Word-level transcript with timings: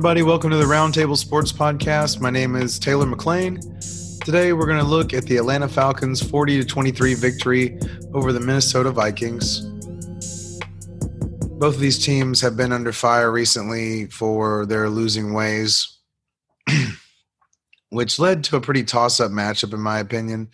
Everybody. 0.00 0.22
Welcome 0.22 0.48
to 0.48 0.56
the 0.56 0.64
Roundtable 0.64 1.14
Sports 1.14 1.52
Podcast. 1.52 2.22
My 2.22 2.30
name 2.30 2.56
is 2.56 2.78
Taylor 2.78 3.04
McLean. 3.04 3.60
Today, 4.24 4.54
we're 4.54 4.64
going 4.64 4.78
to 4.78 4.86
look 4.86 5.12
at 5.12 5.24
the 5.24 5.36
Atlanta 5.36 5.68
Falcons' 5.68 6.22
40 6.22 6.62
to 6.62 6.66
23 6.66 7.12
victory 7.12 7.78
over 8.14 8.32
the 8.32 8.40
Minnesota 8.40 8.92
Vikings. 8.92 9.60
Both 11.58 11.74
of 11.74 11.80
these 11.80 12.02
teams 12.02 12.40
have 12.40 12.56
been 12.56 12.72
under 12.72 12.92
fire 12.92 13.30
recently 13.30 14.06
for 14.06 14.64
their 14.64 14.88
losing 14.88 15.34
ways, 15.34 15.98
which 17.90 18.18
led 18.18 18.42
to 18.44 18.56
a 18.56 18.60
pretty 18.62 18.84
toss 18.84 19.20
up 19.20 19.30
matchup, 19.30 19.74
in 19.74 19.80
my 19.80 19.98
opinion. 19.98 20.48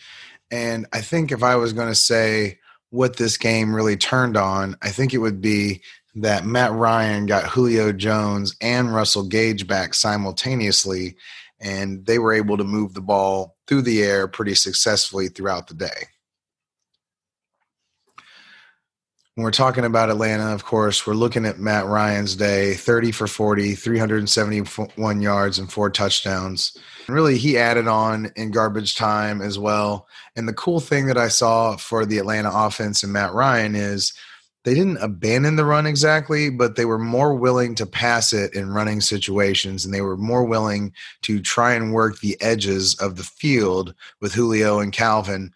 And 0.50 0.86
I 0.92 1.02
think 1.02 1.30
if 1.30 1.44
I 1.44 1.54
was 1.54 1.72
going 1.72 1.88
to 1.88 1.94
say 1.94 2.58
what 2.90 3.16
this 3.16 3.36
game 3.36 3.76
really 3.76 3.96
turned 3.96 4.36
on, 4.36 4.76
I 4.82 4.88
think 4.88 5.14
it 5.14 5.18
would 5.18 5.40
be 5.40 5.82
that 6.16 6.46
Matt 6.46 6.72
Ryan 6.72 7.26
got 7.26 7.44
Julio 7.44 7.92
Jones 7.92 8.56
and 8.62 8.94
Russell 8.94 9.28
Gage 9.28 9.66
back 9.66 9.92
simultaneously, 9.92 11.16
and 11.60 12.06
they 12.06 12.18
were 12.18 12.32
able 12.32 12.56
to 12.56 12.64
move 12.64 12.94
the 12.94 13.02
ball 13.02 13.56
through 13.66 13.82
the 13.82 14.02
air 14.02 14.26
pretty 14.26 14.54
successfully 14.54 15.28
throughout 15.28 15.68
the 15.68 15.74
day. 15.74 16.08
When 19.34 19.44
we're 19.44 19.50
talking 19.50 19.84
about 19.84 20.08
Atlanta, 20.08 20.54
of 20.54 20.64
course, 20.64 21.06
we're 21.06 21.12
looking 21.12 21.44
at 21.44 21.58
Matt 21.58 21.84
Ryan's 21.84 22.34
day 22.34 22.72
30 22.72 23.12
for 23.12 23.26
40, 23.26 23.74
371 23.74 25.20
yards, 25.20 25.58
and 25.58 25.70
four 25.70 25.90
touchdowns. 25.90 26.74
And 27.06 27.14
really, 27.14 27.36
he 27.36 27.58
added 27.58 27.86
on 27.86 28.32
in 28.36 28.50
garbage 28.50 28.96
time 28.96 29.42
as 29.42 29.58
well. 29.58 30.08
And 30.34 30.48
the 30.48 30.54
cool 30.54 30.80
thing 30.80 31.04
that 31.08 31.18
I 31.18 31.28
saw 31.28 31.76
for 31.76 32.06
the 32.06 32.16
Atlanta 32.16 32.50
offense 32.50 33.02
and 33.02 33.12
Matt 33.12 33.34
Ryan 33.34 33.74
is 33.74 34.14
they 34.66 34.74
didn't 34.74 34.96
abandon 34.96 35.54
the 35.54 35.64
run 35.64 35.86
exactly, 35.86 36.50
but 36.50 36.74
they 36.74 36.84
were 36.84 36.98
more 36.98 37.36
willing 37.36 37.76
to 37.76 37.86
pass 37.86 38.32
it 38.32 38.52
in 38.52 38.72
running 38.72 39.00
situations 39.00 39.84
and 39.84 39.94
they 39.94 40.00
were 40.00 40.16
more 40.16 40.44
willing 40.44 40.92
to 41.22 41.40
try 41.40 41.72
and 41.72 41.92
work 41.92 42.18
the 42.18 42.36
edges 42.42 42.96
of 42.96 43.14
the 43.14 43.22
field 43.22 43.94
with 44.20 44.34
Julio 44.34 44.80
and 44.80 44.92
Calvin. 44.92 45.54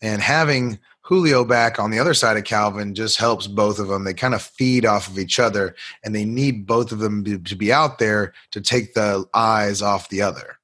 And 0.00 0.22
having 0.22 0.78
Julio 1.00 1.44
back 1.44 1.80
on 1.80 1.90
the 1.90 1.98
other 1.98 2.14
side 2.14 2.36
of 2.36 2.44
Calvin 2.44 2.94
just 2.94 3.18
helps 3.18 3.48
both 3.48 3.80
of 3.80 3.88
them. 3.88 4.04
They 4.04 4.14
kind 4.14 4.32
of 4.32 4.42
feed 4.42 4.86
off 4.86 5.08
of 5.08 5.18
each 5.18 5.40
other, 5.40 5.74
and 6.04 6.14
they 6.14 6.24
need 6.24 6.64
both 6.64 6.92
of 6.92 7.00
them 7.00 7.24
to, 7.24 7.56
be 7.56 7.72
out 7.72 7.98
there 7.98 8.32
to 8.52 8.60
take 8.60 8.94
the 8.94 9.24
eyes 9.34 9.82
off 9.82 10.08
the 10.08 10.22
other. 10.22 10.56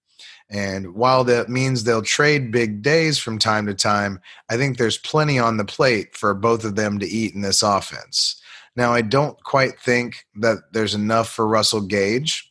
And 0.50 0.94
while 0.94 1.24
that 1.24 1.48
means 1.48 1.84
they'll 1.84 2.02
trade 2.02 2.50
big 2.50 2.82
days 2.82 3.18
from 3.18 3.38
time 3.38 3.66
to 3.66 3.74
time, 3.74 4.20
I 4.48 4.56
think 4.56 4.78
there's 4.78 4.96
plenty 4.96 5.38
on 5.38 5.58
the 5.58 5.64
plate 5.64 6.16
for 6.16 6.32
both 6.32 6.64
of 6.64 6.74
them 6.74 6.98
to 7.00 7.06
eat 7.06 7.34
in 7.34 7.42
this 7.42 7.62
offense. 7.62 8.41
Now, 8.74 8.92
I 8.92 9.02
don't 9.02 9.42
quite 9.44 9.78
think 9.78 10.24
that 10.36 10.58
there's 10.72 10.94
enough 10.94 11.28
for 11.28 11.46
Russell 11.46 11.82
Gage, 11.82 12.50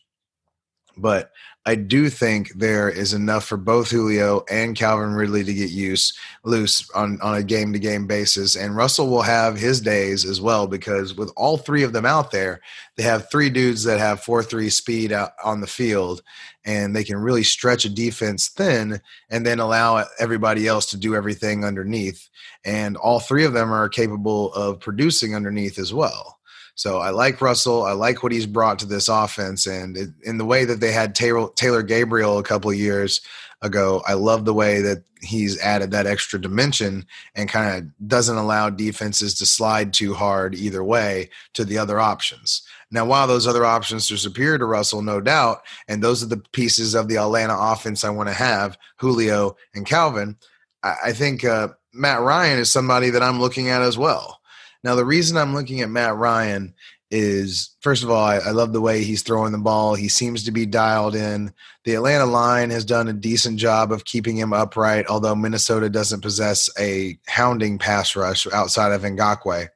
but 0.96 1.32
I 1.68 1.74
do 1.74 2.08
think 2.08 2.54
there 2.54 2.88
is 2.88 3.12
enough 3.12 3.44
for 3.44 3.58
both 3.58 3.90
Julio 3.90 4.42
and 4.50 4.74
Calvin 4.74 5.12
Ridley 5.12 5.44
to 5.44 5.52
get 5.52 5.68
use 5.68 6.18
loose 6.42 6.90
on, 6.92 7.20
on 7.20 7.34
a 7.34 7.42
game 7.42 7.74
to 7.74 7.78
game 7.78 8.06
basis. 8.06 8.56
And 8.56 8.74
Russell 8.74 9.10
will 9.10 9.20
have 9.20 9.58
his 9.58 9.78
days 9.78 10.24
as 10.24 10.40
well 10.40 10.66
because 10.66 11.14
with 11.14 11.30
all 11.36 11.58
three 11.58 11.82
of 11.82 11.92
them 11.92 12.06
out 12.06 12.30
there, 12.30 12.62
they 12.96 13.02
have 13.02 13.30
three 13.30 13.50
dudes 13.50 13.84
that 13.84 13.98
have 13.98 14.22
4 14.22 14.42
3 14.42 14.70
speed 14.70 15.12
out 15.12 15.32
on 15.44 15.60
the 15.60 15.66
field 15.66 16.22
and 16.64 16.96
they 16.96 17.04
can 17.04 17.18
really 17.18 17.42
stretch 17.42 17.84
a 17.84 17.90
defense 17.90 18.48
thin 18.48 18.98
and 19.28 19.44
then 19.44 19.58
allow 19.58 20.06
everybody 20.18 20.66
else 20.66 20.86
to 20.86 20.96
do 20.96 21.14
everything 21.14 21.66
underneath. 21.66 22.30
And 22.64 22.96
all 22.96 23.20
three 23.20 23.44
of 23.44 23.52
them 23.52 23.70
are 23.70 23.90
capable 23.90 24.54
of 24.54 24.80
producing 24.80 25.34
underneath 25.34 25.78
as 25.78 25.92
well. 25.92 26.37
So 26.78 26.98
I 26.98 27.10
like 27.10 27.40
Russell. 27.40 27.82
I 27.82 27.90
like 27.90 28.22
what 28.22 28.30
he's 28.30 28.46
brought 28.46 28.78
to 28.78 28.86
this 28.86 29.08
offense, 29.08 29.66
and 29.66 29.96
it, 29.96 30.10
in 30.22 30.38
the 30.38 30.44
way 30.44 30.64
that 30.64 30.78
they 30.78 30.92
had 30.92 31.12
Taylor, 31.12 31.48
Taylor 31.56 31.82
Gabriel 31.82 32.38
a 32.38 32.44
couple 32.44 32.72
years 32.72 33.20
ago, 33.62 34.00
I 34.06 34.12
love 34.12 34.44
the 34.44 34.54
way 34.54 34.80
that 34.82 35.02
he's 35.20 35.60
added 35.60 35.90
that 35.90 36.06
extra 36.06 36.40
dimension 36.40 37.04
and 37.34 37.48
kind 37.48 37.76
of 37.76 38.08
doesn't 38.08 38.36
allow 38.36 38.70
defenses 38.70 39.34
to 39.34 39.46
slide 39.46 39.92
too 39.92 40.14
hard 40.14 40.54
either 40.54 40.84
way 40.84 41.30
to 41.54 41.64
the 41.64 41.78
other 41.78 41.98
options. 41.98 42.62
Now, 42.92 43.04
while 43.04 43.26
those 43.26 43.48
other 43.48 43.64
options 43.64 44.08
are 44.12 44.16
superior 44.16 44.58
to 44.58 44.64
Russell, 44.64 45.02
no 45.02 45.20
doubt, 45.20 45.62
and 45.88 46.00
those 46.00 46.22
are 46.22 46.26
the 46.26 46.44
pieces 46.52 46.94
of 46.94 47.08
the 47.08 47.18
Atlanta 47.18 47.56
offense 47.58 48.04
I 48.04 48.10
want 48.10 48.28
to 48.28 48.34
have, 48.36 48.78
Julio 48.98 49.56
and 49.74 49.84
Calvin, 49.84 50.36
I, 50.84 50.94
I 51.06 51.12
think 51.12 51.44
uh, 51.44 51.70
Matt 51.92 52.20
Ryan 52.20 52.60
is 52.60 52.70
somebody 52.70 53.10
that 53.10 53.22
I'm 53.24 53.40
looking 53.40 53.68
at 53.68 53.82
as 53.82 53.98
well. 53.98 54.37
Now, 54.84 54.94
the 54.94 55.04
reason 55.04 55.36
I'm 55.36 55.54
looking 55.54 55.80
at 55.80 55.90
Matt 55.90 56.16
Ryan 56.16 56.74
is 57.10 57.70
first 57.80 58.02
of 58.02 58.10
all, 58.10 58.22
I, 58.22 58.36
I, 58.36 58.50
love 58.50 58.72
the 58.72 58.82
way 58.82 59.02
he's 59.02 59.22
throwing 59.22 59.52
the 59.52 59.58
ball. 59.58 59.94
He 59.94 60.08
seems 60.08 60.44
to 60.44 60.52
be 60.52 60.66
dialed 60.66 61.14
in. 61.14 61.52
The 61.84 61.94
Atlanta 61.94 62.26
line 62.26 62.68
has 62.70 62.84
done 62.84 63.08
a 63.08 63.14
decent 63.14 63.58
job 63.58 63.92
of 63.92 64.04
keeping 64.04 64.36
him 64.36 64.52
upright, 64.52 65.06
although 65.06 65.34
Minnesota 65.34 65.88
doesn't 65.88 66.20
possess 66.20 66.68
a 66.78 67.18
hounding 67.26 67.78
pass 67.78 68.14
rush 68.14 68.46
outside 68.52 68.92
of 68.92 69.02
Ngakoue. 69.02 69.68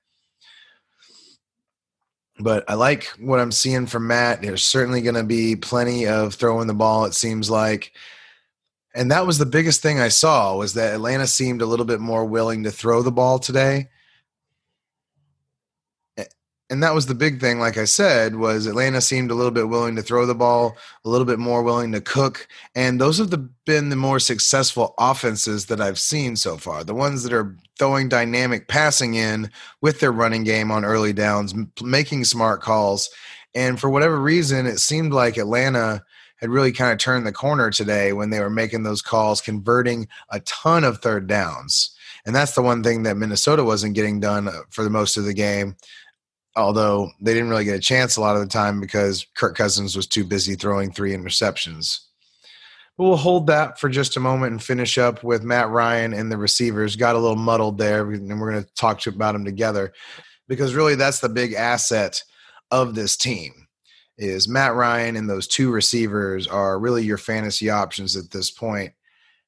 But 2.39 2.69
I 2.69 2.75
like 2.75 3.05
what 3.19 3.41
I'm 3.41 3.53
seeing 3.53 3.87
from 3.87 4.09
Matt. 4.09 4.43
There's 4.43 4.65
certainly 4.65 5.01
going 5.01 5.15
to 5.15 5.25
be 5.25 5.57
plenty 5.57 6.07
of 6.07 6.35
throwing 6.35 6.67
the 6.67 6.75
ball, 6.75 7.07
it 7.07 7.15
seems 7.15 7.49
like. 7.49 7.93
And 8.95 9.11
that 9.11 9.27
was 9.27 9.39
the 9.39 9.47
biggest 9.47 9.81
thing 9.81 10.01
I 10.01 10.09
saw 10.09 10.57
was 10.57 10.75
that 10.75 10.95
Atlanta 10.95 11.27
seemed 11.27 11.63
a 11.63 11.67
little 11.67 11.87
bit 11.87 12.01
more 12.01 12.27
willing 12.27 12.65
to 12.65 12.71
throw 12.71 13.01
the 13.01 13.13
ball 13.13 13.39
today 13.39 13.89
and 16.73 16.83
that 16.83 16.95
was 16.95 17.05
the 17.05 17.15
big 17.15 17.39
thing 17.39 17.59
like 17.59 17.77
i 17.77 17.85
said 17.85 18.35
was 18.37 18.65
atlanta 18.67 19.01
seemed 19.01 19.31
a 19.31 19.35
little 19.35 19.53
bit 19.53 19.69
willing 19.69 19.95
to 19.95 20.01
throw 20.03 20.25
the 20.25 20.35
ball 20.35 20.75
a 21.05 21.09
little 21.09 21.27
bit 21.27 21.39
more 21.39 21.63
willing 21.63 21.93
to 21.93 22.01
cook. 22.01 22.49
And 22.75 23.01
those 23.01 23.19
have 23.19 23.31
the, 23.31 23.39
been 23.67 23.91
the 23.91 23.97
more 23.97 24.19
successful 24.19 24.95
offenses 24.99 25.67
that 25.67 25.81
i've 25.81 25.99
seen 25.99 26.35
so 26.37 26.57
far. 26.57 26.83
The 26.83 26.95
ones 26.95 27.23
that 27.23 27.33
are 27.33 27.57
throwing 27.79 28.09
dynamic 28.09 28.69
passing 28.69 29.15
in 29.15 29.51
with 29.81 30.01
their 30.01 30.13
running 30.13 30.45
game 30.45 30.71
on 30.71 30.85
early 30.85 31.13
downs 31.13 31.55
making 31.83 32.25
smart 32.25 32.63
calls. 32.63 33.11
And 33.55 33.79
for 33.79 33.91
whatever 33.91 34.19
reason 34.19 34.67
it 34.67 34.79
seemed 34.79 35.13
like 35.13 35.37
atlanta 35.37 36.03
had 36.37 36.51
really 36.51 36.73
kind 36.73 36.93
of 36.93 36.99
turned 36.99 37.27
the 37.27 37.33
corner 37.33 37.71
today 37.71 38.13
when 38.13 38.31
they 38.31 38.41
were 38.41 38.51
making 38.51 38.83
those 38.83 39.03
calls 39.03 39.41
converting 39.41 40.09
a 40.31 40.41
ton 40.41 40.85
of 40.85 40.99
third 40.99 41.29
downs. 41.29 41.95
And 42.25 42.35
that's 42.35 42.55
the 42.55 42.63
one 42.63 42.83
thing 42.83 43.03
that 43.03 43.17
minnesota 43.17 43.63
wasn't 43.63 43.95
getting 43.95 44.21
done 44.21 44.49
uh, 44.49 44.63
for 44.71 44.85
the 44.85 44.91
most 44.91 45.17
of 45.17 45.25
the 45.25 45.35
game 45.35 45.77
although 46.57 47.11
they 47.21 47.33
didn't 47.33 47.51
really 47.51 47.65
get 47.65 47.77
a 47.77 47.81
chance 47.81 48.17
a 48.17 48.21
lot 48.21 48.37
of 48.37 48.43
the 48.43 48.49
time 48.49 48.81
because 48.81 49.27
Kirk 49.37 49.57
Cousins 49.57 49.97
was 49.97 50.07
too 50.07 50.25
busy 50.25 50.55
throwing 50.55 50.93
three 50.93 51.13
interceptions. 51.13 52.01
But 52.97 53.05
we'll 53.05 53.17
hold 53.17 53.47
that 53.47 53.81
for 53.81 53.89
just 53.89 54.17
a 54.17 54.21
moment 54.21 54.53
and 54.53 54.63
finish 54.63 54.99
up 54.99 55.25
with 55.25 55.43
Matt 55.43 55.71
Ryan 55.71 56.13
and 56.13 56.31
the 56.31 56.37
receivers. 56.37 56.95
Got 56.95 57.17
a 57.17 57.19
little 57.19 57.37
muddled 57.37 57.79
there, 57.79 58.11
and 58.11 58.41
we're 58.41 58.53
going 58.53 58.65
to 58.65 58.75
talk 58.75 59.07
about 59.07 59.33
them 59.33 59.45
together 59.45 59.93
because 60.47 60.75
really 60.75 60.95
that's 60.95 61.21
the 61.21 61.29
big 61.29 61.55
asset 61.55 62.23
of 62.71 62.95
this 62.95 63.17
team 63.17 63.53
is 64.19 64.49
Matt 64.49 64.75
Ryan 64.75 65.17
and 65.17 65.29
those 65.29 65.49
two 65.49 65.71
receivers 65.71 66.47
are 66.47 66.79
really 66.79 67.03
your 67.03 67.19
fantasy 67.19 67.71
options 67.71 68.17
at 68.17 68.31
this 68.31 68.51
point. 68.51 68.93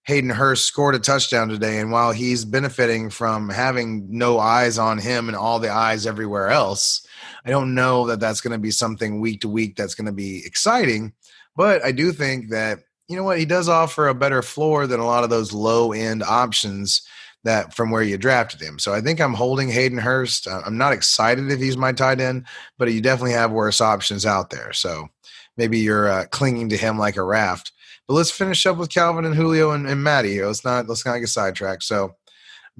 Hayden 0.06 0.30
Hurst 0.30 0.66
scored 0.66 0.94
a 0.94 0.98
touchdown 0.98 1.48
today, 1.48 1.80
and 1.80 1.90
while 1.90 2.12
he's 2.12 2.44
benefiting 2.44 3.08
from 3.08 3.48
having 3.48 4.06
no 4.10 4.38
eyes 4.38 4.78
on 4.78 4.98
him 4.98 5.28
and 5.28 5.36
all 5.36 5.58
the 5.58 5.72
eyes 5.72 6.06
everywhere 6.06 6.48
else, 6.48 7.06
I 7.44 7.50
don't 7.50 7.74
know 7.74 8.06
that 8.06 8.20
that's 8.20 8.42
going 8.42 8.52
to 8.52 8.58
be 8.58 8.70
something 8.70 9.20
week 9.20 9.40
to 9.40 9.48
week 9.48 9.76
that's 9.76 9.94
going 9.94 10.06
to 10.06 10.12
be 10.12 10.44
exciting. 10.44 11.14
But 11.56 11.82
I 11.84 11.92
do 11.92 12.12
think 12.12 12.50
that 12.50 12.80
you 13.08 13.16
know 13.16 13.22
what 13.22 13.38
he 13.38 13.44
does 13.44 13.68
offer 13.68 14.08
a 14.08 14.14
better 14.14 14.42
floor 14.42 14.86
than 14.86 15.00
a 15.00 15.06
lot 15.06 15.24
of 15.24 15.30
those 15.30 15.52
low 15.52 15.92
end 15.92 16.22
options 16.22 17.06
that 17.44 17.74
from 17.74 17.90
where 17.90 18.02
you 18.02 18.16
drafted 18.16 18.60
him. 18.60 18.78
So 18.78 18.92
I 18.92 19.00
think 19.00 19.20
I'm 19.20 19.34
holding 19.34 19.68
Hayden 19.68 19.98
Hurst. 19.98 20.48
I'm 20.48 20.78
not 20.78 20.94
excited 20.94 21.50
if 21.50 21.60
he's 21.60 21.76
my 21.76 21.92
tight 21.92 22.20
end, 22.20 22.46
but 22.78 22.90
you 22.92 23.00
definitely 23.00 23.32
have 23.32 23.52
worse 23.52 23.80
options 23.80 24.24
out 24.24 24.50
there. 24.50 24.72
So 24.72 25.08
maybe 25.56 25.78
you're 25.78 26.08
uh, 26.08 26.24
clinging 26.30 26.70
to 26.70 26.76
him 26.76 26.98
like 26.98 27.16
a 27.16 27.22
raft. 27.22 27.72
But 28.06 28.14
let's 28.14 28.30
finish 28.30 28.66
up 28.66 28.76
with 28.76 28.90
Calvin 28.90 29.24
and 29.24 29.34
Julio 29.34 29.70
and, 29.70 29.86
and 29.86 30.02
Matty. 30.02 30.42
Let's 30.42 30.64
not 30.64 30.88
let's 30.88 31.06
not 31.06 31.18
get 31.18 31.28
sidetracked. 31.28 31.84
So 31.84 32.16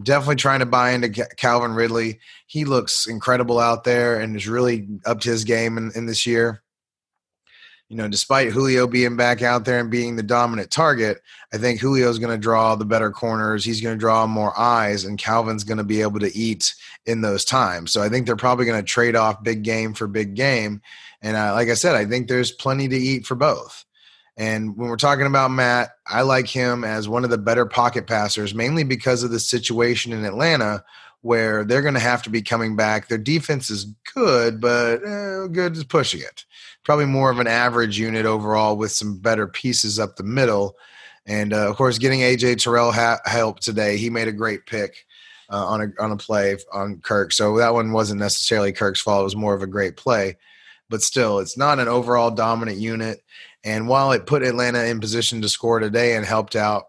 definitely 0.03 0.37
trying 0.37 0.61
to 0.61 0.67
buy 0.67 0.91
into 0.91 1.09
Calvin 1.37 1.75
Ridley. 1.75 2.19
He 2.47 2.65
looks 2.65 3.07
incredible 3.07 3.59
out 3.59 3.85
there 3.85 4.21
and 4.21 4.37
is 4.37 4.49
really 4.49 4.89
upped 5.07 5.25
his 5.25 5.45
game 5.45 5.79
in, 5.79 5.93
in 5.95 6.07
this 6.07 6.27
year. 6.27 6.63
You 7.91 7.99
know, 7.99 8.09
despite 8.09 8.51
Julio 8.51 8.87
being 8.87 9.17
back 9.17 9.43
out 9.43 9.67
there 9.67 9.79
and 9.79 9.91
being 9.91 10.17
the 10.17 10.23
dominant 10.23 10.71
target, 10.71 11.21
I 11.53 11.59
think 11.59 11.81
Julio's 11.81 12.19
going 12.19 12.35
to 12.35 12.41
draw 12.41 12.75
the 12.75 12.87
better 12.87 13.11
corners. 13.11 13.65
He's 13.65 13.83
going 13.83 13.95
to 13.95 14.01
draw 14.01 14.27
more 14.27 14.59
eyes, 14.59 15.05
and 15.05 15.19
Calvin's 15.19 15.65
going 15.65 15.79
to 15.79 15.85
be 15.85 16.01
able 16.01 16.19
to 16.21 16.35
eat 16.37 16.75
in 17.05 17.21
those 17.21 17.45
times. 17.45 17.93
So 17.93 18.03
I 18.03 18.09
think 18.09 18.27
they're 18.27 18.37
probably 18.37 18.65
going 18.65 18.83
to 18.83 18.91
trade 18.91 19.15
off 19.15 19.43
big 19.43 19.63
game 19.63 19.93
for 19.93 20.07
big 20.07 20.35
game. 20.35 20.81
And 21.21 21.37
uh, 21.37 21.53
like 21.53 21.69
I 21.69 21.75
said, 21.75 21.95
I 21.95 22.07
think 22.07 22.27
there's 22.27 22.53
plenty 22.53 22.89
to 22.89 22.97
eat 22.97 23.27
for 23.27 23.35
both. 23.35 23.85
And 24.37 24.77
when 24.77 24.89
we're 24.89 24.97
talking 24.97 25.27
about 25.27 25.53
Matt, 25.53 25.91
I 26.07 26.23
like 26.23 26.49
him 26.49 26.83
as 26.83 27.09
one 27.09 27.25
of 27.25 27.31
the 27.31 27.39
better 27.39 27.67
pocket 27.67 28.07
passers, 28.07 28.55
mainly 28.55 28.83
because 28.83 29.23
of 29.23 29.31
the 29.31 29.39
situation 29.39 30.13
in 30.13 30.25
Atlanta 30.25 30.85
where 31.25 31.65
they're 31.65 31.81
going 31.81 31.95
to 31.95 32.01
have 32.01 32.23
to 32.23 32.29
be 32.29 32.43
coming 32.43 32.77
back. 32.77 33.09
Their 33.09 33.17
defense 33.17 33.71
is 33.71 33.87
good, 34.13 34.61
but 34.61 34.97
eh, 35.03 35.47
good 35.51 35.75
is 35.75 35.83
pushing 35.83 36.21
it. 36.21 36.45
Probably 36.83 37.07
more 37.07 37.31
of 37.31 37.39
an 37.39 37.47
average 37.47 37.99
unit 37.99 38.27
overall 38.27 38.77
with 38.77 38.93
some 38.93 39.17
better 39.17 39.47
pieces 39.47 39.99
up 39.99 40.17
the 40.17 40.23
middle. 40.23 40.77
And 41.25 41.55
uh, 41.55 41.71
of 41.71 41.77
course, 41.77 41.97
getting 41.97 42.21
AJ 42.21 42.63
Terrell 42.63 42.93
ha- 42.93 43.21
help 43.25 43.61
today, 43.61 43.97
he 43.97 44.11
made 44.11 44.29
a 44.29 44.33
great 44.33 44.67
pick 44.67 45.07
uh, 45.51 45.65
on 45.65 45.81
a 45.81 46.03
on 46.03 46.13
a 46.13 46.17
play 46.19 46.59
on 46.73 46.99
Kirk. 46.99 47.33
So 47.33 47.57
that 47.57 47.73
one 47.73 47.93
wasn't 47.93 48.21
necessarily 48.21 48.73
Kirk's 48.73 49.01
fault; 49.01 49.23
it 49.23 49.25
was 49.25 49.37
more 49.37 49.55
of 49.55 49.63
a 49.63 49.67
great 49.67 49.97
play. 49.97 50.37
But 50.95 51.03
still, 51.03 51.41
it's 51.41 51.59
not 51.59 51.81
an 51.81 51.89
overall 51.89 52.31
dominant 52.31 52.79
unit. 52.79 53.25
And 53.65 53.89
while 53.89 54.13
it 54.13 54.27
put 54.27 54.45
Atlanta 54.45 54.85
in 54.85 55.01
position 55.01 55.43
to 55.43 55.49
score 55.49 55.81
today 55.81 56.15
and 56.15 56.25
helped 56.25 56.55
out 56.55 56.85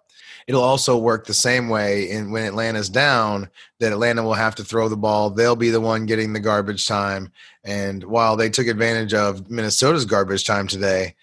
it'll 0.45 0.61
also 0.61 0.95
work 0.95 1.25
the 1.25 1.33
same 1.33 1.69
way 1.69 2.11
And 2.11 2.31
when 2.31 2.45
Atlanta's 2.45 2.87
down 2.87 3.49
that 3.79 3.91
Atlanta 3.91 4.21
will 4.21 4.35
have 4.35 4.53
to 4.55 4.63
throw 4.63 4.87
the 4.87 4.95
ball. 4.95 5.31
They'll 5.31 5.55
be 5.55 5.71
the 5.71 5.81
one 5.81 6.05
getting 6.05 6.33
the 6.33 6.39
garbage 6.39 6.87
time. 6.87 7.31
And 7.63 8.03
while 8.03 8.35
they 8.35 8.51
took 8.51 8.67
advantage 8.67 9.15
of 9.15 9.49
Minnesota's 9.49 10.05
garbage 10.05 10.45
time 10.45 10.67
today, 10.67 11.15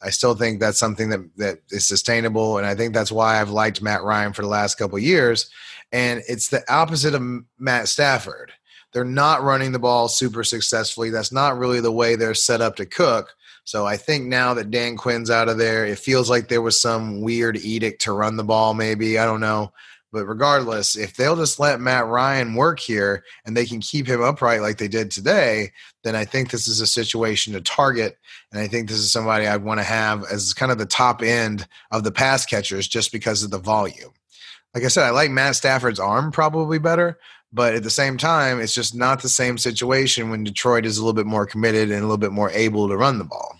I 0.00 0.10
still 0.10 0.36
think 0.36 0.60
that's 0.60 0.78
something 0.78 1.08
that 1.08 1.36
that 1.38 1.58
is 1.70 1.84
sustainable. 1.84 2.58
And 2.58 2.66
I 2.68 2.76
think 2.76 2.94
that's 2.94 3.10
why 3.10 3.40
I've 3.40 3.50
liked 3.50 3.82
Matt 3.82 4.04
Ryan 4.04 4.32
for 4.32 4.42
the 4.42 4.48
last 4.48 4.76
couple 4.76 5.00
years. 5.00 5.50
And 5.90 6.22
it's 6.28 6.46
the 6.46 6.62
opposite 6.72 7.16
of 7.16 7.44
Matt 7.58 7.88
Stafford. 7.88 8.52
They're 8.92 9.04
not 9.04 9.42
running 9.42 9.72
the 9.72 9.78
ball 9.78 10.08
super 10.08 10.44
successfully. 10.44 11.10
That's 11.10 11.32
not 11.32 11.58
really 11.58 11.80
the 11.80 11.92
way 11.92 12.16
they're 12.16 12.34
set 12.34 12.60
up 12.60 12.76
to 12.76 12.86
cook. 12.86 13.34
So 13.64 13.86
I 13.86 13.96
think 13.96 14.26
now 14.26 14.54
that 14.54 14.70
Dan 14.70 14.96
Quinn's 14.96 15.30
out 15.30 15.48
of 15.48 15.58
there, 15.58 15.86
it 15.86 15.98
feels 15.98 16.28
like 16.28 16.48
there 16.48 16.62
was 16.62 16.80
some 16.80 17.20
weird 17.20 17.56
edict 17.58 18.02
to 18.02 18.12
run 18.12 18.36
the 18.36 18.44
ball, 18.44 18.74
maybe. 18.74 19.18
I 19.18 19.24
don't 19.24 19.40
know. 19.40 19.72
But 20.12 20.26
regardless, 20.26 20.96
if 20.96 21.14
they'll 21.14 21.36
just 21.36 21.60
let 21.60 21.80
Matt 21.80 22.06
Ryan 22.06 22.54
work 22.54 22.80
here 22.80 23.22
and 23.44 23.56
they 23.56 23.64
can 23.64 23.80
keep 23.80 24.08
him 24.08 24.22
upright 24.22 24.60
like 24.60 24.78
they 24.78 24.88
did 24.88 25.10
today, 25.10 25.70
then 26.02 26.16
I 26.16 26.24
think 26.24 26.50
this 26.50 26.66
is 26.66 26.80
a 26.80 26.86
situation 26.86 27.52
to 27.52 27.60
target. 27.60 28.18
And 28.50 28.60
I 28.60 28.66
think 28.66 28.88
this 28.88 28.98
is 28.98 29.12
somebody 29.12 29.46
I'd 29.46 29.62
want 29.62 29.78
to 29.78 29.84
have 29.84 30.24
as 30.24 30.52
kind 30.52 30.72
of 30.72 30.78
the 30.78 30.86
top 30.86 31.22
end 31.22 31.68
of 31.92 32.02
the 32.02 32.10
pass 32.10 32.44
catchers 32.44 32.88
just 32.88 33.12
because 33.12 33.44
of 33.44 33.52
the 33.52 33.58
volume. 33.58 34.10
Like 34.74 34.84
I 34.84 34.88
said, 34.88 35.04
I 35.04 35.10
like 35.10 35.30
Matt 35.30 35.54
Stafford's 35.56 36.00
arm 36.00 36.32
probably 36.32 36.78
better, 36.78 37.18
but 37.52 37.74
at 37.74 37.82
the 37.82 37.90
same 37.90 38.16
time, 38.16 38.60
it's 38.60 38.74
just 38.74 38.94
not 38.94 39.22
the 39.22 39.28
same 39.28 39.58
situation 39.58 40.30
when 40.30 40.44
Detroit 40.44 40.86
is 40.86 40.98
a 40.98 41.00
little 41.02 41.14
bit 41.14 41.26
more 41.26 41.46
committed 41.46 41.90
and 41.90 41.98
a 41.98 42.02
little 42.02 42.16
bit 42.16 42.32
more 42.32 42.50
able 42.50 42.88
to 42.88 42.96
run 42.96 43.18
the 43.18 43.24
ball. 43.24 43.56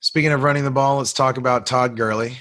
Speaking 0.00 0.32
of 0.32 0.42
running 0.42 0.64
the 0.64 0.70
ball, 0.70 0.98
let's 0.98 1.12
talk 1.12 1.36
about 1.36 1.66
Todd 1.66 1.96
Gurley. 1.96 2.38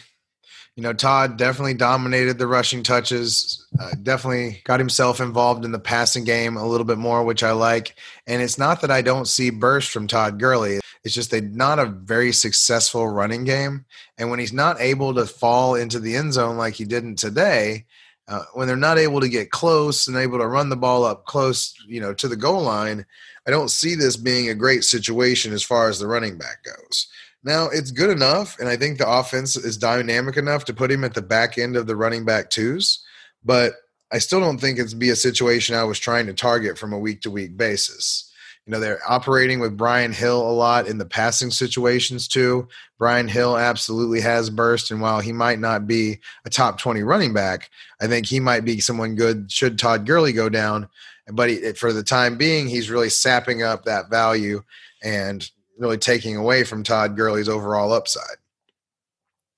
You 0.75 0.83
know, 0.83 0.91
Todd 0.91 1.37
definitely 1.37 1.75
dominated 1.75 2.37
the 2.37 2.47
rushing 2.47 2.83
touches, 2.83 3.65
uh, 3.79 3.91
definitely 4.03 4.61
got 4.65 4.81
himself 4.81 5.21
involved 5.21 5.63
in 5.63 5.71
the 5.71 5.79
passing 5.79 6.25
game 6.25 6.57
a 6.57 6.67
little 6.67 6.85
bit 6.85 6.97
more, 6.97 7.23
which 7.23 7.43
I 7.43 7.53
like. 7.53 7.95
And 8.27 8.41
it's 8.41 8.57
not 8.57 8.81
that 8.81 8.91
I 8.91 9.01
don't 9.01 9.27
see 9.27 9.51
burst 9.51 9.91
from 9.91 10.05
Todd 10.05 10.37
Gurley. 10.37 10.81
It's 11.05 11.15
just 11.15 11.31
they 11.31 11.39
not 11.39 11.79
a 11.79 11.85
very 11.85 12.33
successful 12.33 13.07
running 13.07 13.45
game. 13.45 13.85
And 14.17 14.29
when 14.29 14.39
he's 14.39 14.51
not 14.51 14.81
able 14.81 15.13
to 15.13 15.25
fall 15.25 15.75
into 15.75 15.99
the 15.99 16.17
end 16.17 16.33
zone 16.33 16.57
like 16.57 16.73
he 16.73 16.83
didn't 16.83 17.15
today, 17.15 17.85
uh, 18.27 18.43
when 18.53 18.67
they're 18.67 18.75
not 18.75 18.97
able 18.97 19.21
to 19.21 19.29
get 19.29 19.51
close 19.51 20.07
and 20.07 20.17
able 20.17 20.39
to 20.39 20.47
run 20.47 20.69
the 20.69 20.75
ball 20.75 21.03
up 21.03 21.25
close, 21.25 21.75
you 21.87 22.01
know, 22.01 22.13
to 22.13 22.27
the 22.27 22.35
goal 22.35 22.61
line, 22.61 23.05
I 23.47 23.51
don't 23.51 23.69
see 23.69 23.95
this 23.95 24.17
being 24.17 24.49
a 24.49 24.55
great 24.55 24.83
situation 24.83 25.53
as 25.53 25.63
far 25.63 25.89
as 25.89 25.99
the 25.99 26.07
running 26.07 26.37
back 26.37 26.63
goes. 26.63 27.07
Now 27.43 27.67
it's 27.71 27.91
good 27.91 28.09
enough, 28.09 28.57
and 28.59 28.67
I 28.67 28.75
think 28.75 28.97
the 28.97 29.09
offense 29.09 29.55
is 29.55 29.77
dynamic 29.77 30.37
enough 30.37 30.65
to 30.65 30.73
put 30.73 30.91
him 30.91 31.03
at 31.03 31.13
the 31.13 31.21
back 31.21 31.59
end 31.59 31.75
of 31.75 31.85
the 31.85 31.95
running 31.95 32.25
back 32.25 32.49
twos, 32.49 33.03
but 33.43 33.73
I 34.11 34.17
still 34.17 34.39
don't 34.39 34.57
think 34.57 34.79
it's 34.79 34.95
be 34.95 35.09
a 35.09 35.15
situation 35.15 35.75
I 35.75 35.83
was 35.83 35.99
trying 35.99 36.25
to 36.25 36.33
target 36.33 36.77
from 36.77 36.93
a 36.93 36.99
week 36.99 37.21
to 37.21 37.31
week 37.31 37.55
basis. 37.55 38.31
You 38.65 38.71
know, 38.71 38.79
they're 38.79 39.01
operating 39.07 39.59
with 39.59 39.77
Brian 39.77 40.11
Hill 40.11 40.41
a 40.41 40.51
lot 40.51 40.87
in 40.87 40.97
the 40.97 41.05
passing 41.05 41.51
situations 41.51 42.27
too. 42.27 42.67
Brian 42.97 43.27
Hill 43.27 43.57
absolutely 43.57 44.21
has 44.21 44.49
burst, 44.49 44.89
and 44.89 45.01
while 45.01 45.19
he 45.19 45.31
might 45.31 45.59
not 45.59 45.85
be 45.85 46.19
a 46.45 46.49
top 46.49 46.79
20 46.79 47.03
running 47.03 47.33
back, 47.33 47.69
I 48.01 48.07
think 48.07 48.25
he 48.25 48.39
might 48.39 48.65
be 48.65 48.79
someone 48.79 49.15
good 49.15 49.51
should 49.51 49.77
Todd 49.77 50.07
Gurley 50.07 50.33
go 50.33 50.49
down. 50.49 50.89
But 51.31 51.49
he, 51.49 51.73
for 51.73 51.93
the 51.93 52.03
time 52.03 52.37
being, 52.37 52.67
he's 52.67 52.89
really 52.89 53.09
sapping 53.09 53.61
up 53.61 53.85
that 53.85 54.09
value. 54.09 54.63
And 55.03 55.47
really 55.77 55.97
taking 55.97 56.35
away 56.35 56.63
from 56.63 56.83
Todd 56.83 57.15
Gurley's 57.15 57.49
overall 57.49 57.93
upside. 57.93 58.37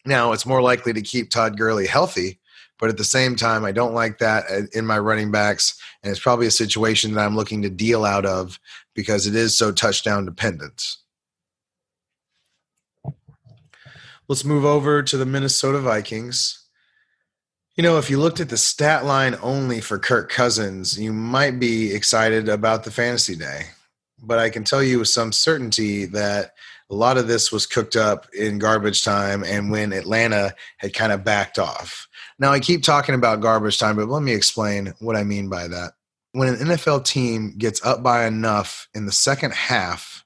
Now, 0.05 0.31
it's 0.31 0.45
more 0.45 0.61
likely 0.61 0.93
to 0.93 1.01
keep 1.01 1.29
Todd 1.29 1.57
Gurley 1.57 1.85
healthy, 1.85 2.39
but 2.79 2.89
at 2.89 2.97
the 2.97 3.03
same 3.03 3.35
time, 3.35 3.65
I 3.65 3.71
don't 3.71 3.93
like 3.93 4.19
that 4.19 4.45
uh, 4.49 4.61
in 4.73 4.85
my 4.85 4.97
running 4.99 5.31
backs. 5.31 5.79
And 6.01 6.11
it's 6.11 6.19
probably 6.19 6.47
a 6.47 6.51
situation 6.51 7.13
that 7.13 7.25
I'm 7.25 7.35
looking 7.35 7.61
to 7.63 7.69
deal 7.69 8.05
out 8.05 8.25
of 8.25 8.59
because 8.97 9.27
it 9.27 9.35
is 9.35 9.57
so 9.57 9.71
touchdown 9.71 10.25
dependent. 10.25 10.97
Let's 14.27 14.43
move 14.43 14.65
over 14.65 15.01
to 15.01 15.15
the 15.15 15.25
Minnesota 15.25 15.79
Vikings. 15.79 16.65
You 17.77 17.83
know, 17.83 17.97
if 17.97 18.09
you 18.09 18.19
looked 18.19 18.41
at 18.41 18.49
the 18.49 18.57
stat 18.57 19.05
line 19.05 19.37
only 19.41 19.79
for 19.79 19.97
Kirk 19.97 20.29
Cousins, 20.29 20.99
you 20.99 21.13
might 21.13 21.59
be 21.59 21.93
excited 21.93 22.49
about 22.49 22.83
the 22.83 22.91
fantasy 22.91 23.37
day 23.37 23.67
but 24.21 24.39
I 24.39 24.49
can 24.49 24.63
tell 24.63 24.81
you 24.81 24.99
with 24.99 25.09
some 25.09 25.31
certainty 25.31 26.05
that 26.05 26.53
a 26.89 26.95
lot 26.95 27.17
of 27.17 27.27
this 27.27 27.51
was 27.51 27.65
cooked 27.65 27.95
up 27.95 28.27
in 28.33 28.59
garbage 28.59 29.03
time 29.03 29.43
and 29.43 29.69
when 29.69 29.93
Atlanta 29.93 30.55
had 30.77 30.93
kind 30.93 31.11
of 31.11 31.23
backed 31.23 31.59
off. 31.59 32.07
Now, 32.39 32.51
I 32.51 32.59
keep 32.59 32.83
talking 32.83 33.15
about 33.15 33.41
garbage 33.41 33.77
time, 33.77 33.97
but 33.97 34.07
let 34.07 34.23
me 34.23 34.33
explain 34.33 34.93
what 34.99 35.15
I 35.15 35.23
mean 35.23 35.49
by 35.49 35.67
that. 35.67 35.93
When 36.37 36.49
an 36.49 36.67
NFL 36.67 37.03
team 37.03 37.55
gets 37.57 37.83
up 37.83 38.03
by 38.03 38.27
enough 38.27 38.87
in 38.93 39.07
the 39.07 39.11
second 39.11 39.55
half, 39.55 40.23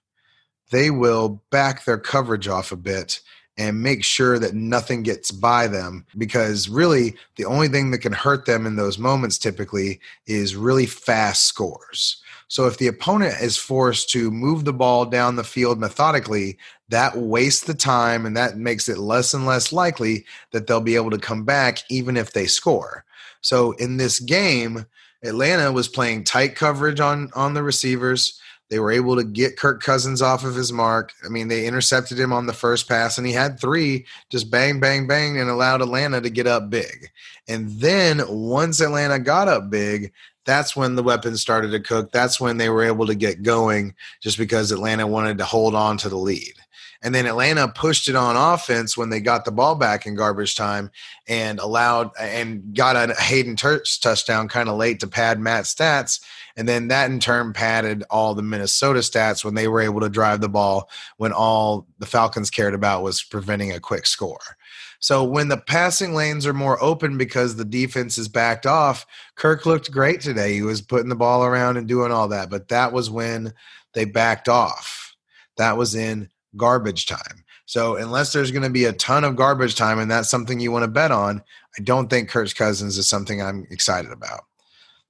they 0.70 0.92
will 0.92 1.42
back 1.52 1.86
their 1.86 1.98
coverage 1.98 2.50
off 2.50 2.74
a 2.74 2.76
bit 2.76 3.22
and 3.56 3.82
make 3.82 4.04
sure 4.04 4.38
that 4.38 4.54
nothing 4.54 5.04
gets 5.04 5.32
by 5.32 5.68
them 5.68 6.06
because 6.18 6.68
really 6.68 7.16
the 7.38 7.46
only 7.46 7.70
thing 7.70 7.92
that 7.92 8.00
can 8.00 8.12
hurt 8.12 8.46
them 8.46 8.66
in 8.66 8.76
those 8.76 8.98
moments 8.98 9.38
typically 9.38 10.02
is 10.28 10.54
really 10.54 10.86
fast 10.86 11.46
scores. 11.46 12.22
So 12.50 12.68
if 12.68 12.78
the 12.78 12.88
opponent 12.88 13.36
is 13.42 13.56
forced 13.56 14.10
to 14.10 14.32
move 14.32 14.66
the 14.66 14.74
ball 14.74 15.06
down 15.06 15.38
the 15.38 15.46
field 15.46 15.80
methodically, 15.80 16.58
that 16.90 17.16
wastes 17.16 17.64
the 17.64 17.74
time 17.74 18.26
and 18.26 18.36
that 18.36 18.58
makes 18.58 18.90
it 18.90 18.98
less 18.98 19.34
and 19.34 19.46
less 19.46 19.72
likely 19.72 20.26
that 20.52 20.68
they'll 20.68 20.82
be 20.82 20.98
able 20.98 21.12
to 21.12 21.18
come 21.18 21.46
back 21.46 21.84
even 21.90 22.18
if 22.18 22.34
they 22.34 22.48
score. 22.48 23.06
So 23.40 23.72
in 23.78 23.96
this 23.96 24.20
game, 24.20 24.86
Atlanta 25.24 25.72
was 25.72 25.88
playing 25.88 26.24
tight 26.24 26.56
coverage 26.56 27.00
on 27.00 27.30
on 27.36 27.54
the 27.54 27.64
receivers. 27.64 28.40
They 28.70 28.80
were 28.80 28.92
able 28.92 29.18
to 29.18 29.24
get 29.26 29.58
Kirk 29.58 29.84
Cousins 29.84 30.22
off 30.22 30.46
of 30.46 30.56
his 30.56 30.72
mark. 30.72 31.12
I 31.26 31.28
mean, 31.28 31.50
they 31.50 31.68
intercepted 31.68 32.18
him 32.18 32.32
on 32.32 32.46
the 32.46 32.54
first 32.54 32.88
pass, 32.88 33.18
and 33.18 33.28
he 33.28 33.34
had 33.34 33.60
three 33.60 34.06
just 34.30 34.50
bang, 34.50 34.80
bang, 34.80 35.08
bang, 35.08 35.38
and 35.38 35.50
allowed 35.50 35.82
Atlanta 35.82 36.22
to 36.22 36.30
get 36.30 36.48
up 36.48 36.70
big. 36.70 37.10
And 37.50 37.70
then 37.70 38.22
once 38.30 38.80
Atlanta 38.80 39.20
got 39.20 39.50
up 39.50 39.70
big, 39.70 40.14
that's 40.46 40.74
when 40.74 40.96
the 40.96 41.04
weapons 41.04 41.42
started 41.42 41.72
to 41.72 41.82
cook. 41.82 42.14
That's 42.14 42.40
when 42.40 42.58
they 42.58 42.70
were 42.70 42.84
able 42.84 43.06
to 43.08 43.16
get 43.16 43.44
going 43.44 43.94
just 44.22 44.38
because 44.38 44.72
Atlanta 44.72 45.06
wanted 45.06 45.38
to 45.40 45.46
hold 45.46 45.76
on 45.76 45.98
to 45.98 46.10
the 46.10 46.18
lead. 46.18 46.54
And 47.04 47.16
then 47.16 47.26
Atlanta 47.26 47.68
pushed 47.68 48.08
it 48.08 48.16
on 48.16 48.36
offense 48.36 48.96
when 48.96 49.10
they 49.10 49.20
got 49.20 49.44
the 49.44 49.52
ball 49.52 49.76
back 49.76 50.06
in 50.06 50.16
garbage 50.16 50.56
time 50.56 50.92
and 51.28 51.60
allowed 51.60 52.12
and 52.20 52.76
got 52.76 52.96
a 52.96 53.20
Hayden 53.20 53.58
Hurst 53.58 54.04
touchdown 54.04 54.48
kind 54.48 54.70
of 54.70 54.78
late 54.78 55.00
to 55.00 55.08
pad 55.08 55.40
Matt's 55.40 55.74
stats. 55.74 56.22
And 56.56 56.68
then 56.68 56.90
that 56.90 57.10
in 57.10 57.20
turn 57.20 57.54
padded 57.54 58.04
all 58.12 58.36
the 58.36 58.44
Minnesota 58.44 59.00
stats 59.00 59.44
when 59.44 59.56
they 59.56 59.68
were 59.68 59.82
able 59.82 60.02
to 60.02 60.10
drive 60.10 60.42
the 60.42 60.50
ball 60.50 60.90
when 61.18 61.32
all 61.32 61.88
the 61.98 62.06
Falcons 62.06 62.52
cared 62.52 62.76
about 62.76 63.04
was 63.04 63.24
preventing 63.24 63.72
a 63.72 63.80
quick 63.80 64.06
score. 64.06 64.58
So 65.00 65.24
when 65.24 65.48
the 65.48 65.58
passing 65.58 66.14
lanes 66.14 66.46
are 66.46 66.54
more 66.54 66.82
open 66.84 67.18
because 67.18 67.56
the 67.56 67.66
defense 67.66 68.20
is 68.20 68.28
backed 68.28 68.68
off, 68.68 69.08
Kirk 69.36 69.66
looked 69.66 69.92
great 69.92 70.22
today. 70.22 70.54
He 70.54 70.62
was 70.62 70.82
putting 70.82 71.10
the 71.10 71.16
ball 71.16 71.44
around 71.44 71.78
and 71.78 71.88
doing 71.88 72.12
all 72.12 72.28
that, 72.28 72.52
but 72.52 72.68
that 72.68 72.94
was 72.94 73.10
when 73.10 73.54
they 73.94 74.06
backed 74.06 74.48
off. 74.48 75.16
That 75.58 75.76
was 75.76 75.96
in 75.96 76.30
garbage 76.58 77.06
time. 77.06 77.44
So 77.66 77.96
unless 77.96 78.34
there's 78.34 78.52
going 78.52 78.64
to 78.64 78.70
be 78.70 78.86
a 78.86 78.94
ton 78.94 79.24
of 79.24 79.36
garbage 79.36 79.76
time 79.76 80.00
and 80.00 80.12
that's 80.12 80.30
something 80.30 80.60
you 80.60 80.72
want 80.72 80.84
to 80.84 80.90
bet 80.90 81.12
on, 81.12 81.42
I 81.78 81.82
don't 81.84 82.10
think 82.10 82.30
Kirk 82.30 82.54
Cousins 82.54 82.98
is 82.98 83.08
something 83.08 83.42
I'm 83.42 83.66
excited 83.70 84.12
about. 84.12 84.42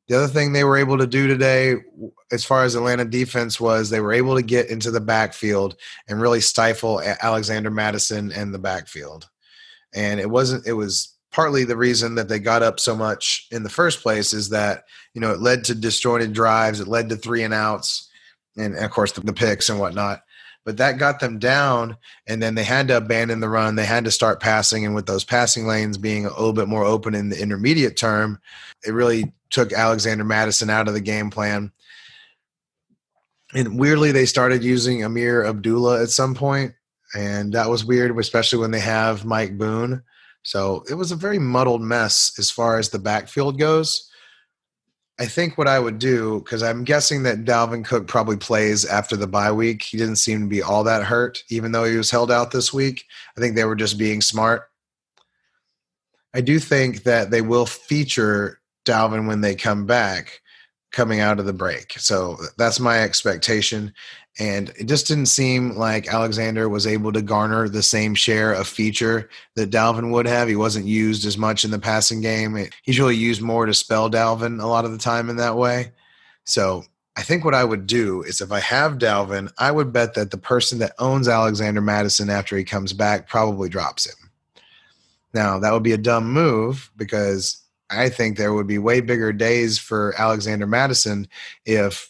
The 0.08 0.18
other 0.18 0.28
thing 0.28 0.52
they 0.52 0.64
were 0.64 0.78
able 0.78 0.98
to 0.98 1.08
do 1.08 1.28
today, 1.28 1.78
as 2.32 2.44
far 2.44 2.64
as 2.64 2.76
Atlanta 2.76 3.06
defense 3.06 3.62
was, 3.62 3.90
they 3.90 4.02
were 4.02 4.14
able 4.14 4.36
to 4.36 4.42
get 4.42 4.70
into 4.70 4.92
the 4.92 5.00
backfield 5.00 5.78
and 6.08 6.22
really 6.22 6.42
stifle 6.42 7.02
Alexander 7.22 7.72
Mattison 7.72 8.32
and 8.32 8.54
the 8.54 8.60
backfield 8.60 9.30
and 9.94 10.20
it 10.20 10.30
wasn't 10.30 10.66
it 10.66 10.74
was 10.74 11.16
partly 11.32 11.64
the 11.64 11.78
reason 11.78 12.16
that 12.16 12.28
they 12.28 12.40
got 12.40 12.64
up 12.64 12.80
so 12.80 12.96
much 12.96 13.48
in 13.52 13.64
the 13.64 13.70
first 13.70 14.02
place 14.02 14.34
is 14.34 14.50
that 14.50 14.86
you 15.14 15.22
know 15.22 15.32
it 15.32 15.40
led 15.40 15.64
to 15.64 15.76
disjointed 15.76 16.34
drives 16.34 16.80
it 16.80 16.88
led 16.88 17.10
to 17.10 17.16
three 17.16 17.44
and 17.44 17.54
outs 17.54 18.10
and, 18.58 18.76
of 18.76 18.92
course 18.92 19.12
the, 19.14 19.22
the 19.22 19.34
picks 19.34 19.70
and 19.70 19.80
whatnot 19.80 20.24
but 20.64 20.78
that 20.78 20.98
got 20.98 21.20
them 21.20 21.40
down. 21.40 21.98
And 22.28 22.42
then 22.42 22.56
they 22.56 22.64
had 22.64 22.88
to 22.90 22.98
abandon 22.98 23.40
the 23.40 23.50
run. 23.50 23.76
They 23.76 23.86
had 23.86 24.06
to 24.06 24.12
start 24.12 24.42
passing. 24.42 24.86
And 24.86 24.94
with 24.94 25.06
those 25.06 25.24
passing 25.24 25.68
lanes 25.68 25.98
being 25.98 26.26
a 26.26 26.30
little 26.30 26.54
bit 26.54 26.68
more 26.68 26.84
open 26.84 27.16
in 27.16 27.30
the 27.30 27.42
intermediate 27.42 27.98
term, 27.98 28.40
it 28.86 28.94
really 28.94 29.34
took 29.50 29.74
Alexander 29.74 30.24
Mattison 30.24 30.70
out 30.70 30.88
of 30.88 30.94
the 30.94 31.02
game 31.02 31.30
plan. 31.30 31.72
And 33.54 33.78
weirdly, 33.78 34.12
they 34.12 34.26
started 34.26 34.64
using 34.64 35.04
Ameer 35.04 35.46
Abdullah 35.46 36.02
at 36.02 36.10
some 36.10 36.34
point, 36.34 36.74
and 37.14 37.54
that 37.54 37.70
was 37.70 37.84
weird, 37.84 38.18
especially 38.18 38.60
when 38.60 38.72
they 38.72 38.80
have 38.80 39.26
Mike 39.26 39.58
Boone. 39.58 40.04
So 40.44 40.84
it 40.90 40.94
was 40.94 41.12
a 41.12 41.18
very 41.18 41.38
muddled 41.38 41.82
mess 41.82 42.34
as 42.40 42.50
far 42.50 42.80
as 42.80 42.90
the 42.90 43.00
backfield 43.00 43.60
goes. 43.60 44.10
I 45.22 45.28
think 45.28 45.56
what 45.56 45.68
I 45.68 45.78
would 45.78 46.00
do, 46.00 46.40
because 46.40 46.64
I'm 46.64 46.84
guessing 46.84 47.22
that 47.24 47.46
Dalvin 47.46 47.86
Cook 47.86 48.08
probably 48.08 48.38
plays 48.38 48.86
after 48.86 49.16
the 49.16 49.28
bye 49.28 49.52
week. 49.52 49.84
He 49.84 49.96
didn't 49.96 50.16
seem 50.16 50.40
to 50.40 50.48
be 50.48 50.64
all 50.64 50.84
that 50.86 51.04
hurt, 51.04 51.44
even 51.50 51.72
though 51.72 51.84
he 51.84 51.96
was 51.96 52.10
held 52.10 52.32
out 52.32 52.50
this 52.50 52.74
week. 52.74 53.06
I 53.38 53.40
think 53.40 53.56
they 53.56 53.66
were 53.66 53.76
just 53.76 54.00
being 54.00 54.20
smart. 54.22 54.64
I 56.34 56.42
do 56.42 56.58
think 56.58 57.04
that 57.04 57.30
they 57.30 57.42
will 57.42 57.68
feature 57.68 58.62
Dalvin 58.84 59.28
when 59.28 59.42
they 59.42 59.54
come 59.54 59.86
back 59.86 60.42
coming 60.92 61.20
out 61.20 61.40
of 61.40 61.46
the 61.46 61.54
break. 61.54 61.94
So 62.00 62.38
that's 62.58 62.80
my 62.80 63.04
expectation. 63.04 63.94
And 64.40 64.70
it 64.80 64.86
just 64.86 65.08
didn't 65.08 65.26
seem 65.26 65.76
like 65.76 66.08
Alexander 66.08 66.70
was 66.70 66.88
able 66.88 67.12
to 67.12 67.22
garner 67.22 67.68
the 67.68 67.84
same 67.84 68.16
share 68.16 68.54
of 68.54 68.68
feature 68.68 69.30
that 69.56 69.72
Dalvin 69.72 70.12
would 70.12 70.26
have. 70.26 70.48
He 70.48 70.56
wasn't 70.56 70.86
used 70.86 71.26
as 71.26 71.38
much 71.38 71.66
in 71.66 71.72
the 71.72 71.80
passing 71.80 72.22
game. 72.22 72.58
He's 72.84 73.00
really 73.00 73.18
used 73.18 73.42
more 73.42 73.66
to 73.66 73.74
spell 73.74 74.10
Dalvin 74.10 74.62
a 74.62 74.68
lot 74.68 74.86
of 74.86 74.92
the 74.92 74.98
time 74.98 75.30
in 75.30 75.36
that 75.36 75.58
way. 75.58 75.92
So 76.46 76.86
I 77.18 77.24
think 77.24 77.44
what 77.44 77.54
I 77.54 77.66
would 77.66 77.88
do 77.88 78.24
is 78.24 78.40
if 78.40 78.54
I 78.54 78.62
have 78.62 78.98
Dalvin, 78.98 79.52
I 79.58 79.70
would 79.72 79.92
bet 79.92 80.14
that 80.14 80.32
the 80.32 80.38
person 80.38 80.80
that 80.80 80.94
owns 80.98 81.28
Alexander 81.28 81.82
Mattison 81.82 82.30
after 82.30 82.56
he 82.56 82.64
comes 82.64 82.94
back 82.94 83.28
probably 83.28 83.68
drops 83.68 84.06
him. 84.06 84.30
Now, 85.34 85.60
that 85.60 85.74
would 85.74 85.84
be 85.84 85.92
a 85.92 85.98
dumb 85.98 86.32
move 86.32 86.90
because 86.96 87.62
I 87.90 88.10
think 88.10 88.38
there 88.38 88.54
would 88.54 88.68
be 88.68 88.78
way 88.78 89.02
bigger 89.02 89.34
days 89.34 89.78
for 89.78 90.14
Alexander 90.18 90.68
Mattison 90.68 91.28
if 91.66 92.10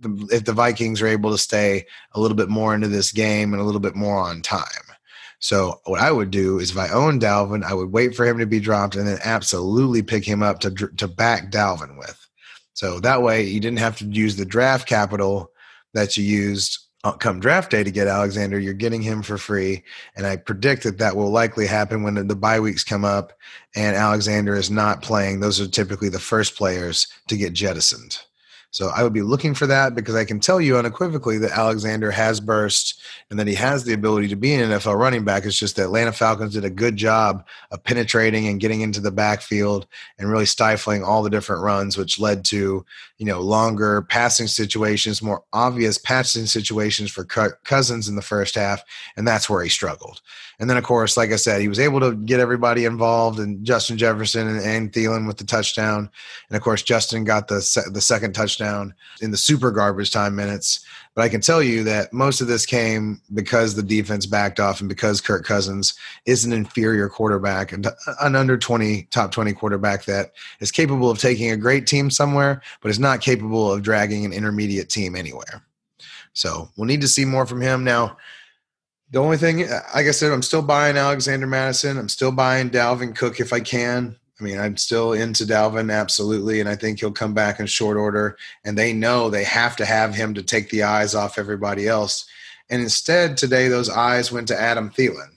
the, 0.00 0.28
if 0.32 0.44
the 0.44 0.52
Vikings 0.52 1.02
are 1.02 1.06
able 1.06 1.30
to 1.30 1.38
stay 1.38 1.86
a 2.12 2.20
little 2.20 2.36
bit 2.36 2.48
more 2.48 2.74
into 2.74 2.88
this 2.88 3.12
game 3.12 3.52
and 3.52 3.60
a 3.60 3.64
little 3.64 3.80
bit 3.80 3.96
more 3.96 4.18
on 4.18 4.42
time. 4.42 4.64
So 5.40 5.80
what 5.84 6.00
I 6.00 6.10
would 6.10 6.30
do 6.30 6.58
is 6.58 6.70
if 6.70 6.78
I 6.78 6.88
own 6.88 7.20
Dalvin, 7.20 7.62
I 7.62 7.74
would 7.74 7.92
wait 7.92 8.14
for 8.14 8.26
him 8.26 8.38
to 8.38 8.46
be 8.46 8.58
dropped 8.58 8.96
and 8.96 9.06
then 9.06 9.18
absolutely 9.24 10.02
pick 10.02 10.24
him 10.24 10.42
up 10.42 10.60
to 10.60 10.70
to 10.70 11.08
back 11.08 11.50
Dalvin 11.50 11.96
with. 11.96 12.26
So 12.74 13.00
that 13.00 13.22
way 13.22 13.42
you 13.42 13.60
didn't 13.60 13.78
have 13.78 13.98
to 13.98 14.04
use 14.04 14.36
the 14.36 14.44
draft 14.44 14.88
capital 14.88 15.52
that 15.94 16.16
you 16.16 16.24
used 16.24 16.78
uh, 17.04 17.12
come 17.12 17.38
draft 17.38 17.70
day 17.70 17.84
to 17.84 17.90
get 17.90 18.08
Alexander. 18.08 18.58
You're 18.58 18.74
getting 18.74 19.02
him 19.02 19.22
for 19.22 19.38
free, 19.38 19.84
and 20.16 20.26
I 20.26 20.36
predict 20.36 20.82
that 20.82 20.98
that 20.98 21.16
will 21.16 21.30
likely 21.30 21.66
happen 21.66 22.02
when 22.02 22.26
the 22.26 22.36
bye 22.36 22.58
weeks 22.58 22.82
come 22.82 23.04
up 23.04 23.32
and 23.76 23.96
Alexander 23.96 24.56
is 24.56 24.70
not 24.70 25.02
playing. 25.02 25.38
Those 25.38 25.60
are 25.60 25.68
typically 25.68 26.08
the 26.08 26.18
first 26.18 26.56
players 26.56 27.06
to 27.28 27.36
get 27.36 27.52
jettisoned. 27.52 28.18
So 28.70 28.90
I 28.94 29.02
would 29.02 29.14
be 29.14 29.22
looking 29.22 29.54
for 29.54 29.66
that 29.66 29.94
because 29.94 30.14
I 30.14 30.26
can 30.26 30.40
tell 30.40 30.60
you 30.60 30.76
unequivocally 30.76 31.38
that 31.38 31.52
Alexander 31.52 32.10
has 32.10 32.38
burst 32.38 33.00
and 33.30 33.38
that 33.38 33.46
he 33.46 33.54
has 33.54 33.84
the 33.84 33.94
ability 33.94 34.28
to 34.28 34.36
be 34.36 34.52
an 34.52 34.70
NFL 34.70 34.98
running 34.98 35.24
back. 35.24 35.46
It's 35.46 35.58
just 35.58 35.76
the 35.76 35.84
Atlanta 35.84 36.12
Falcons 36.12 36.52
did 36.52 36.66
a 36.66 36.70
good 36.70 36.96
job 36.96 37.46
of 37.70 37.82
penetrating 37.82 38.46
and 38.46 38.60
getting 38.60 38.82
into 38.82 39.00
the 39.00 39.10
backfield 39.10 39.86
and 40.18 40.30
really 40.30 40.44
stifling 40.44 41.02
all 41.02 41.22
the 41.22 41.30
different 41.30 41.62
runs, 41.62 41.96
which 41.96 42.20
led 42.20 42.44
to, 42.46 42.84
you 43.16 43.26
know, 43.26 43.40
longer 43.40 44.02
passing 44.02 44.46
situations, 44.46 45.22
more 45.22 45.44
obvious 45.54 45.96
passing 45.96 46.44
situations 46.44 47.10
for 47.10 47.24
Cousins 47.24 48.06
in 48.06 48.16
the 48.16 48.22
first 48.22 48.54
half. 48.54 48.82
And 49.16 49.26
that's 49.26 49.48
where 49.48 49.62
he 49.62 49.70
struggled. 49.70 50.20
And 50.60 50.68
then, 50.68 50.76
of 50.76 50.84
course, 50.84 51.16
like 51.16 51.32
I 51.32 51.36
said, 51.36 51.60
he 51.60 51.68
was 51.68 51.78
able 51.78 52.00
to 52.00 52.16
get 52.16 52.40
everybody 52.40 52.84
involved 52.84 53.38
and 53.38 53.64
Justin 53.64 53.96
Jefferson 53.96 54.58
and, 54.58 54.92
Thielen 54.92 55.26
with 55.26 55.36
the 55.36 55.44
touchdown. 55.44 56.10
And 56.48 56.56
of 56.56 56.62
course, 56.62 56.82
Justin 56.82 57.24
got 57.24 57.46
the, 57.46 57.60
se- 57.60 57.90
the 57.92 58.00
second 58.00 58.32
touchdown 58.32 58.57
in 58.60 59.30
the 59.30 59.36
super 59.36 59.70
garbage 59.70 60.10
time 60.10 60.34
minutes. 60.34 60.84
But 61.14 61.22
I 61.22 61.28
can 61.28 61.40
tell 61.40 61.62
you 61.62 61.82
that 61.84 62.12
most 62.12 62.40
of 62.40 62.46
this 62.46 62.64
came 62.64 63.20
because 63.34 63.74
the 63.74 63.82
defense 63.82 64.26
backed 64.26 64.60
off 64.60 64.80
and 64.80 64.88
because 64.88 65.20
Kirk 65.20 65.44
Cousins 65.44 65.94
is 66.26 66.44
an 66.44 66.52
inferior 66.52 67.08
quarterback 67.08 67.72
and 67.72 67.86
uh, 67.86 67.92
an 68.20 68.36
under 68.36 68.56
20, 68.56 69.08
top 69.10 69.32
20 69.32 69.52
quarterback 69.52 70.04
that 70.04 70.32
is 70.60 70.70
capable 70.70 71.10
of 71.10 71.18
taking 71.18 71.50
a 71.50 71.56
great 71.56 71.86
team 71.86 72.10
somewhere, 72.10 72.62
but 72.80 72.90
is 72.90 72.98
not 73.00 73.20
capable 73.20 73.72
of 73.72 73.82
dragging 73.82 74.24
an 74.24 74.32
intermediate 74.32 74.88
team 74.88 75.16
anywhere. 75.16 75.62
So 76.32 76.68
we'll 76.76 76.86
need 76.86 77.00
to 77.00 77.08
see 77.08 77.24
more 77.24 77.46
from 77.46 77.60
him. 77.60 77.82
Now, 77.82 78.16
the 79.10 79.18
only 79.18 79.38
thing, 79.38 79.68
like 79.68 80.06
I 80.06 80.10
said, 80.10 80.32
I'm 80.32 80.42
still 80.42 80.62
buying 80.62 80.96
Alexander 80.96 81.46
Mattison. 81.46 81.98
I'm 81.98 82.08
still 82.08 82.30
buying 82.30 82.70
Dalvin 82.70 83.16
Cook 83.16 83.40
if 83.40 83.52
I 83.52 83.60
can. 83.60 84.16
I 84.40 84.44
mean, 84.44 84.58
I'm 84.58 84.76
still 84.76 85.12
into 85.12 85.44
Dalvin, 85.44 85.92
absolutely, 85.92 86.60
and 86.60 86.68
I 86.68 86.76
think 86.76 87.00
he'll 87.00 87.10
come 87.10 87.34
back 87.34 87.58
in 87.58 87.66
short 87.66 87.96
order. 87.96 88.36
And 88.64 88.78
they 88.78 88.92
know 88.92 89.28
they 89.28 89.44
have 89.44 89.74
to 89.76 89.84
have 89.84 90.14
him 90.14 90.34
to 90.34 90.42
take 90.42 90.70
the 90.70 90.84
eyes 90.84 91.14
off 91.14 91.38
everybody 91.38 91.88
else. 91.88 92.24
And 92.70 92.80
instead, 92.80 93.36
today, 93.36 93.68
those 93.68 93.90
eyes 93.90 94.30
went 94.30 94.46
to 94.48 94.60
Adam 94.60 94.90
Thielen. 94.90 95.30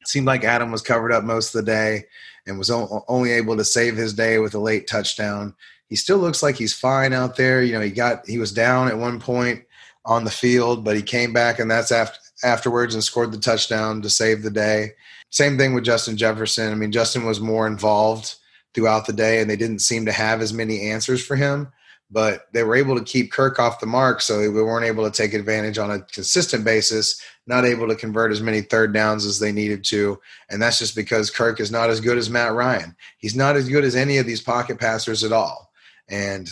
It 0.00 0.08
seemed 0.08 0.26
like 0.26 0.44
Adam 0.44 0.72
was 0.72 0.80
covered 0.80 1.12
up 1.12 1.24
most 1.24 1.54
of 1.54 1.64
the 1.64 1.70
day 1.70 2.04
and 2.46 2.58
was 2.58 2.70
only 2.70 3.32
able 3.32 3.56
to 3.56 3.64
save 3.64 3.96
his 3.96 4.14
day 4.14 4.38
with 4.38 4.54
a 4.54 4.58
late 4.58 4.86
touchdown. 4.86 5.54
He 5.88 5.96
still 5.96 6.18
looks 6.18 6.42
like 6.42 6.56
he's 6.56 6.72
fine 6.72 7.12
out 7.12 7.36
there. 7.36 7.62
You 7.62 7.74
know, 7.74 7.80
he 7.80 7.90
got 7.90 8.26
he 8.26 8.38
was 8.38 8.52
down 8.52 8.88
at 8.88 8.96
one 8.96 9.20
point 9.20 9.64
on 10.06 10.24
the 10.24 10.30
field, 10.30 10.84
but 10.84 10.96
he 10.96 11.02
came 11.02 11.34
back, 11.34 11.58
and 11.58 11.70
that's 11.70 11.92
after 11.92 12.18
afterwards 12.42 12.94
and 12.94 13.02
scored 13.02 13.32
the 13.32 13.38
touchdown 13.38 14.02
to 14.02 14.10
save 14.10 14.42
the 14.42 14.50
day. 14.50 14.92
Same 15.30 15.58
thing 15.58 15.74
with 15.74 15.84
Justin 15.84 16.16
Jefferson. 16.16 16.72
I 16.72 16.74
mean, 16.74 16.92
Justin 16.92 17.24
was 17.24 17.40
more 17.40 17.66
involved 17.66 18.36
throughout 18.74 19.06
the 19.06 19.12
day, 19.12 19.40
and 19.40 19.50
they 19.50 19.56
didn't 19.56 19.80
seem 19.80 20.06
to 20.06 20.12
have 20.12 20.40
as 20.40 20.52
many 20.52 20.90
answers 20.90 21.24
for 21.24 21.36
him. 21.36 21.68
But 22.10 22.46
they 22.54 22.62
were 22.62 22.76
able 22.76 22.96
to 22.96 23.04
keep 23.04 23.32
Kirk 23.32 23.58
off 23.58 23.80
the 23.80 23.86
mark, 23.86 24.22
so 24.22 24.40
we 24.40 24.48
weren't 24.48 24.86
able 24.86 25.04
to 25.04 25.14
take 25.14 25.34
advantage 25.34 25.76
on 25.76 25.90
a 25.90 26.00
consistent 26.00 26.64
basis. 26.64 27.20
Not 27.46 27.66
able 27.66 27.86
to 27.88 27.94
convert 27.94 28.32
as 28.32 28.40
many 28.40 28.62
third 28.62 28.94
downs 28.94 29.26
as 29.26 29.38
they 29.38 29.52
needed 29.52 29.84
to, 29.86 30.18
and 30.48 30.60
that's 30.60 30.78
just 30.78 30.96
because 30.96 31.30
Kirk 31.30 31.60
is 31.60 31.70
not 31.70 31.90
as 31.90 32.00
good 32.00 32.16
as 32.16 32.30
Matt 32.30 32.54
Ryan. 32.54 32.96
He's 33.18 33.36
not 33.36 33.56
as 33.56 33.68
good 33.68 33.84
as 33.84 33.94
any 33.94 34.16
of 34.16 34.26
these 34.26 34.40
pocket 34.40 34.78
passers 34.78 35.22
at 35.22 35.32
all, 35.32 35.70
and 36.08 36.48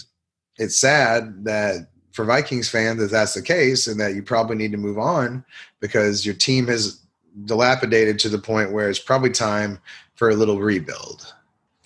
it's 0.59 0.78
sad 0.78 1.45
that 1.45 1.88
for 2.17 2.25
Vikings 2.25 2.71
fans 2.71 2.99
that 2.99 3.11
that's 3.11 3.35
the 3.35 3.43
case 3.43 3.87
and 3.87 4.01
that 4.01 4.15
you 4.15 4.23
probably 4.23 4.57
need 4.57 4.73
to 4.73 4.79
move 4.79 4.99
on 4.99 5.45
because 5.81 6.25
your 6.25 6.35
team 6.35 6.67
has 6.67 6.99
dilapidated 7.45 8.19
to 8.19 8.31
the 8.31 8.39
point 8.39 8.73
where 8.73 8.89
it's 8.89 8.99
probably 8.99 9.29
time 9.29 9.79
for 10.15 10.31
a 10.31 10.35
little 10.35 10.59
rebuild. 10.59 11.35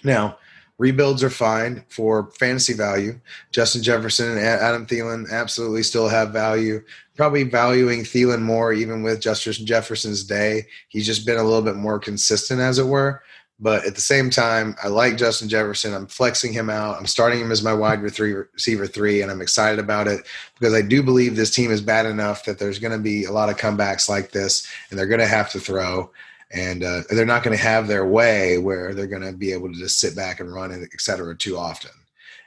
Now, 0.05 0.39
rebuilds 0.79 1.25
are 1.25 1.31
fine 1.31 1.85
for 1.89 2.31
fantasy 2.39 2.75
value. 2.75 3.21
Justin 3.51 3.83
Jefferson 3.83 4.31
and 4.31 4.39
Adam 4.39 4.87
Thielen 4.87 5.29
absolutely 5.33 5.83
still 5.83 6.09
have 6.09 6.31
value. 6.31 6.81
Probably 7.17 7.43
valuing 7.43 8.03
Thielen 8.03 8.41
more 8.41 8.73
even 8.73 9.03
with 9.03 9.21
Justin 9.21 9.67
Jefferson's 9.67 10.23
day. 10.23 10.63
He's 10.91 11.07
just 11.07 11.27
been 11.27 11.39
a 11.39 11.43
little 11.43 11.61
bit 11.61 11.75
more 11.75 11.99
consistent, 11.99 12.61
as 12.61 12.79
it 12.79 12.87
were. 12.87 13.21
But 13.63 13.85
at 13.85 13.95
the 13.95 14.01
same 14.01 14.31
time, 14.31 14.75
I 14.83 14.89
like 14.89 15.19
Justin 15.19 15.49
Jefferson. 15.49 15.93
I'm 15.93 16.07
flexing 16.07 16.53
him 16.53 16.71
out. 16.71 16.97
I'm 16.97 17.07
starting 17.07 17.41
him 17.41 17.53
as 17.53 17.63
my 17.63 17.75
wide 17.75 18.01
receiver 18.01 18.87
three, 18.87 19.21
and 19.21 19.31
I'm 19.31 19.43
excited 19.43 19.79
about 19.79 20.09
it 20.09 20.27
because 20.59 20.73
I 20.73 20.81
do 20.81 21.03
believe 21.03 21.37
this 21.37 21.55
team 21.55 21.71
is 21.71 21.83
bad 21.83 22.07
enough 22.07 22.45
that 22.47 22.59
there's 22.59 22.79
going 22.79 22.97
to 22.97 22.99
be 22.99 23.25
a 23.25 23.33
lot 23.33 23.51
of 23.51 23.59
comebacks 23.59 24.09
like 24.09 24.31
this, 24.31 24.67
and 24.89 24.99
they're 24.99 25.07
going 25.07 25.21
to 25.21 25.27
have 25.27 25.51
to 25.51 25.61
throw, 25.61 26.11
and 26.51 26.83
uh, 26.83 27.03
they're 27.11 27.27
not 27.27 27.43
going 27.43 27.57
to 27.57 27.63
have 27.63 27.87
their 27.87 28.07
way 28.07 28.57
where 28.57 28.95
they're 28.95 29.07
going 29.07 29.23
to 29.23 29.33
be 29.37 29.53
able 29.53 29.71
to 29.71 29.79
just 29.79 30.01
sit 30.01 30.17
back 30.17 30.41
and 30.41 30.53
run, 30.53 30.73
et 30.73 31.01
cetera, 31.01 31.37
too 31.37 31.59
often. 31.59 31.91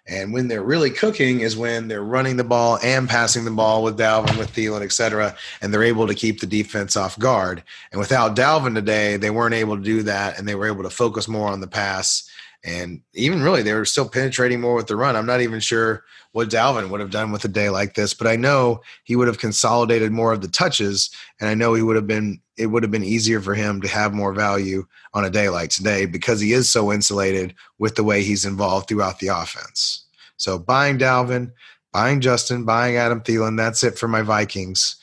And 0.06 0.34
when 0.34 0.50
they're 0.50 0.64
really 0.64 0.90
cooking 0.90 1.40
is 1.40 1.56
when 1.56 1.88
they're 1.88 2.04
running 2.04 2.36
the 2.36 2.44
ball 2.44 2.78
and 2.84 3.08
passing 3.08 3.46
the 3.46 3.52
ball 3.52 3.84
with 3.84 3.98
Dalvin, 3.98 4.38
with 4.38 4.54
Thielen, 4.54 4.84
et 4.84 4.92
cetera, 4.92 5.36
and 5.62 5.74
they're 5.74 5.84
able 5.84 6.08
to 6.08 6.14
keep 6.14 6.42
the 6.42 6.46
defense 6.46 6.98
off 6.98 7.18
guard. 7.18 7.64
And 7.92 8.00
without 8.00 8.36
Dalvin 8.36 8.76
today, 8.76 9.16
they 9.16 9.30
weren't 9.30 9.56
able 9.56 9.78
to 9.78 9.84
do 9.84 10.04
that, 10.04 10.38
and 10.38 10.48
they 10.48 10.56
were 10.56 10.68
able 10.68 10.84
to 10.84 10.90
focus 10.90 11.30
more 11.30 11.48
on 11.48 11.62
the 11.62 11.68
pass. 11.68 12.30
And 12.66 13.02
even 13.14 13.42
really, 13.42 13.62
they 13.62 13.74
were 13.74 13.86
still 13.86 14.10
penetrating 14.10 14.60
more 14.60 14.76
with 14.76 14.88
the 14.88 14.96
run. 14.96 15.16
I'm 15.16 15.26
not 15.26 15.42
even 15.42 15.60
sure 15.60 16.04
what 16.34 16.50
Dalvin 16.50 16.90
would 16.90 17.00
have 17.00 17.12
done 17.12 17.32
with 17.32 17.46
a 17.46 17.48
day 17.48 17.70
like 17.70 17.94
this, 17.94 18.14
but 18.14 18.28
I 18.28 18.36
know 18.36 18.82
he 19.04 19.16
would 19.16 19.28
have 19.28 19.38
consolidated 19.38 20.12
more 20.12 20.34
of 20.34 20.42
the 20.42 20.48
touches, 20.48 21.12
and 21.40 21.48
I 21.48 21.54
know 21.54 21.74
he 21.74 21.84
would 21.84 21.96
have 21.96 22.08
been 22.08 22.42
it 22.58 22.68
would 22.68 22.84
have 22.84 22.92
been 22.92 23.04
easier 23.04 23.42
for 23.42 23.56
him 23.56 23.82
to 23.82 23.88
have 23.88 24.14
more 24.14 24.34
value 24.34 24.86
on 25.16 25.26
a 25.26 25.30
day 25.30 25.50
like 25.50 25.72
today 25.72 26.06
because 26.06 26.40
he 26.40 26.54
is 26.54 26.70
so 26.70 26.92
insulated 26.92 27.56
with 27.80 27.96
the 27.96 28.04
way 28.04 28.22
he's 28.22 28.46
involved 28.46 28.88
throughout 28.88 29.18
the 29.20 29.30
offense. 29.30 30.06
So 30.38 30.60
buying 30.60 31.00
Dalvin, 31.00 31.52
buying 31.92 32.22
Justin, 32.22 32.64
buying 32.64 32.96
Adam 32.96 33.22
Thielen, 33.22 33.58
that's 33.58 33.84
it 33.84 33.98
for 33.98 34.08
my 34.08 34.22
Vikings. 34.22 34.98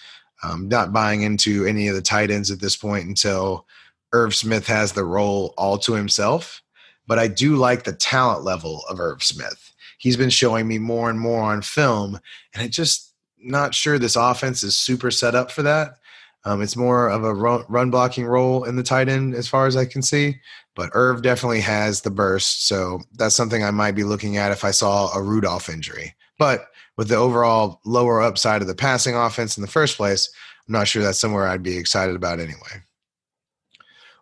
Um, 0.45 0.69
not 0.69 0.93
buying 0.93 1.23
into 1.23 1.67
any 1.67 1.89
of 1.89 1.97
the 1.97 2.03
tight 2.03 2.31
ends 2.31 2.51
at 2.51 2.61
this 2.61 2.77
point 2.77 3.07
until 3.07 3.67
Irv 4.13 4.35
Smith 4.35 4.67
has 4.69 4.93
the 4.93 5.05
role 5.05 5.53
all 5.59 5.77
to 5.79 5.95
himself. 5.95 6.63
But 7.07 7.19
I 7.19 7.27
do 7.27 7.57
like 7.57 7.83
the 7.83 7.93
talent 7.93 8.45
level 8.45 8.85
of 8.89 9.01
Irv 9.01 9.23
Smith. 9.25 9.70
He's 10.00 10.16
been 10.16 10.30
showing 10.30 10.66
me 10.66 10.78
more 10.78 11.11
and 11.11 11.21
more 11.21 11.42
on 11.42 11.61
film, 11.61 12.19
and 12.54 12.64
it 12.64 12.71
just 12.71 13.12
not 13.38 13.75
sure 13.75 13.99
this 13.99 14.16
offense 14.16 14.62
is 14.62 14.76
super 14.76 15.11
set 15.11 15.35
up 15.35 15.50
for 15.50 15.62
that. 15.62 15.99
Um, 16.47 16.62
it's 16.62 16.75
more 16.75 17.11
of 17.11 17.23
a 17.23 17.35
run, 17.35 17.64
run, 17.69 17.90
blocking 17.90 18.25
role 18.25 18.64
in 18.64 18.76
the 18.76 18.83
tight 18.83 19.11
end, 19.11 19.35
as 19.35 19.47
far 19.47 19.66
as 19.66 19.76
I 19.76 19.85
can 19.85 20.00
see. 20.00 20.37
But 20.75 20.88
Irv 20.95 21.21
definitely 21.21 21.61
has 21.61 22.00
the 22.00 22.11
burst, 22.11 22.66
so 22.66 23.00
that's 23.19 23.35
something 23.35 23.62
I 23.62 23.71
might 23.71 23.95
be 23.95 24.04
looking 24.04 24.38
at 24.38 24.52
if 24.52 24.64
I 24.64 24.71
saw 24.71 25.12
a 25.14 25.23
Rudolph 25.23 25.69
injury. 25.69 26.14
But 26.38 26.69
with 26.97 27.09
the 27.09 27.16
overall 27.16 27.83
lower 27.85 28.23
upside 28.23 28.62
of 28.62 28.69
the 28.69 28.75
passing 28.75 29.14
offense 29.14 29.59
in 29.59 29.61
the 29.61 29.69
first 29.69 29.99
place, 29.99 30.30
I'm 30.66 30.73
not 30.73 30.88
sure 30.88 31.02
that's 31.02 31.21
somewhere 31.21 31.47
I'd 31.47 31.62
be 31.62 31.76
excited 31.76 32.16
about 32.16 32.40
anyway. 32.40 32.83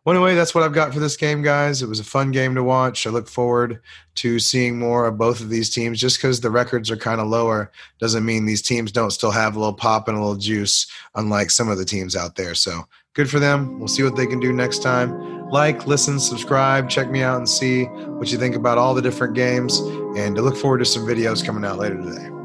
Well, 0.08 0.16
anyway, 0.16 0.36
that's 0.36 0.54
what 0.54 0.64
I've 0.64 0.72
got 0.72 0.94
for 0.94 1.00
this 1.00 1.18
game, 1.18 1.42
guys. 1.42 1.82
It 1.82 1.88
was 1.90 2.00
a 2.00 2.04
fun 2.04 2.30
game 2.30 2.54
to 2.54 2.62
watch. 2.64 3.06
I 3.06 3.10
look 3.10 3.28
forward 3.28 3.82
to 4.14 4.38
seeing 4.38 4.78
more 4.78 5.06
of 5.06 5.18
both 5.18 5.42
of 5.42 5.50
these 5.50 5.68
teams. 5.68 6.00
Just 6.00 6.16
because 6.16 6.40
the 6.40 6.50
records 6.50 6.90
are 6.90 6.96
kind 6.96 7.20
of 7.20 7.26
lower 7.26 7.70
doesn't 7.98 8.24
mean 8.24 8.46
these 8.46 8.62
teams 8.62 8.90
don't 8.90 9.10
still 9.10 9.30
have 9.30 9.54
a 9.54 9.58
little 9.58 9.74
pop 9.74 10.08
and 10.08 10.16
a 10.16 10.20
little 10.22 10.38
juice, 10.38 10.86
unlike 11.16 11.50
some 11.50 11.68
of 11.68 11.76
the 11.76 11.84
teams 11.84 12.16
out 12.16 12.36
there. 12.36 12.54
So 12.54 12.84
good 13.12 13.28
for 13.28 13.38
them. 13.38 13.78
We'll 13.78 13.86
see 13.86 14.02
what 14.02 14.16
they 14.16 14.26
can 14.26 14.40
do 14.40 14.50
next 14.50 14.82
time. 14.82 15.50
Like, 15.50 15.86
listen, 15.86 16.18
subscribe, 16.18 16.88
check 16.88 17.10
me 17.10 17.20
out 17.20 17.36
and 17.36 17.46
see 17.46 17.84
what 17.84 18.32
you 18.32 18.38
think 18.38 18.56
about 18.56 18.78
all 18.78 18.94
the 18.94 19.02
different 19.02 19.34
games. 19.34 19.78
And 20.16 20.38
I 20.38 20.40
look 20.40 20.56
forward 20.56 20.78
to 20.78 20.86
some 20.86 21.02
videos 21.02 21.44
coming 21.44 21.66
out 21.66 21.76
later 21.76 21.98
today. 22.00 22.37